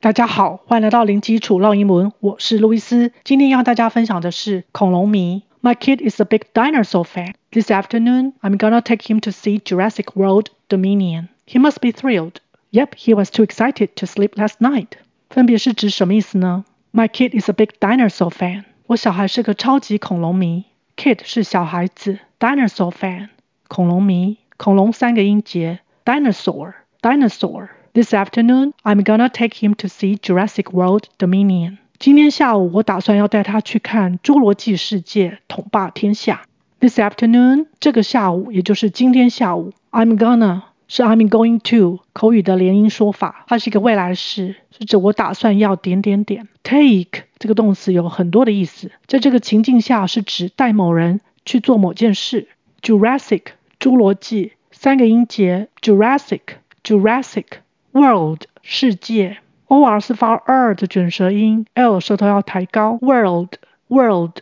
[0.00, 3.11] 大家好，欢迎来到零基础绕英文，我是路易斯。
[3.23, 5.43] 今天要和大家分享的是恐龙迷。
[5.61, 7.33] My kid is a big dinosaur fan.
[7.51, 11.27] This afternoon, I'm gonna take him to see Jurassic World Dominion.
[11.45, 12.37] He must be thrilled.
[12.71, 14.87] Yep, he was too excited to sleep last night.
[15.29, 16.65] 分别是指什么意思呢？
[16.91, 18.63] My kid is a big dinosaur fan.
[18.87, 20.65] 我小孩是个超级恐龙迷。
[20.97, 23.29] Kid 是小孩子，dinosaur fan
[23.67, 27.69] 恐龙迷，恐龙三个音节，dinosaur dinosaur。
[27.93, 31.77] This afternoon, I'm gonna take him to see Jurassic World Dominion.
[31.99, 36.43] 今天下午我打算要带他去看《侏罗纪世界统霸天下》。
[36.79, 46.47] This afternoon，这个下午也就是今天下午，I'm gonna 是 I'm going to 口语的连音说法，它是一个未来式，是指我打算要点点点。
[46.63, 52.47] Take 这个动词有很多的意思，在这个情境下是指带某人去做某件事。
[52.81, 53.41] Jurassic
[53.81, 56.39] 侏罗纪三个音节，Jurassic
[56.85, 57.47] Jurassic。
[57.93, 62.97] World 世界，O-R 是发 R 的卷舌音，L 舌头要抬高。
[63.01, 63.55] World
[63.89, 64.37] World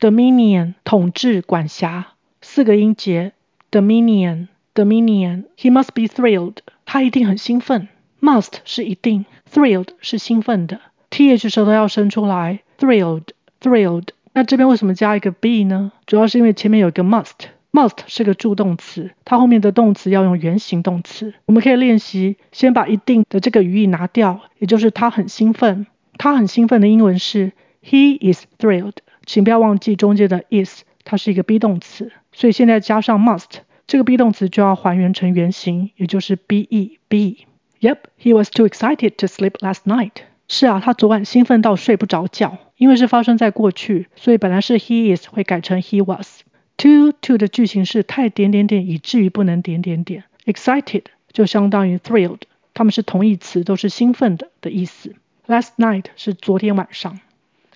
[0.00, 3.32] Dominion 统治管辖，四个音节。
[3.70, 7.88] Dominion Dominion He must be thrilled 他一定很兴奋。
[8.20, 10.80] Must 是一定，Thrilled 是兴奋的。
[11.10, 13.24] Th 舌头要伸出来，Thrilled
[13.60, 15.92] Thrilled 那这边为什么加一个 B 呢？
[16.06, 17.50] 主要是因为前面有一个 must。
[17.76, 21.34] Must 是个助动词，它后面的动词要用原形动词。
[21.44, 25.86] 我们可以练习，先把一定的这个语义拿掉，也就是他很兴奋。
[26.16, 27.52] 他很兴奋的英文是
[27.84, 28.94] He is thrilled。
[29.26, 36.64] 请不要忘记中间的 is，它是一个 be 动词，所以现在加上 must，这个 be 动词就要还原成原形，也就是 be
[37.08, 37.44] be。
[37.82, 40.12] Yep, he was too excited to sleep last night。
[40.48, 46.40] 是啊，他昨晚兴奋到睡不着觉，因为是发生在过去，所以本来是 he is 会改成 he was。
[46.77, 50.23] Too to 的句型是太点点点以至于不能点点点。
[50.45, 52.41] Excited 就相当于 thrilled，
[52.73, 55.15] 它们是同义词，都是兴奋的的意思。
[55.47, 57.19] Last night 是昨天晚上。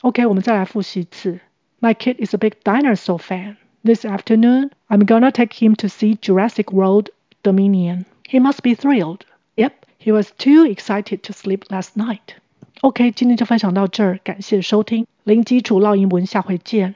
[0.01, 1.39] OK，我们再来复习一次。
[1.79, 3.57] My kid is a big dinosaur fan.
[3.83, 7.09] This afternoon, I'm gonna take him to see Jurassic World
[7.43, 8.05] Dominion.
[8.27, 9.21] He must be thrilled.
[9.55, 12.35] Yep, he was too excited to sleep last night.
[12.81, 16.95] OK，今天就分享到这儿，感谢收听零基础绕英文，下回见。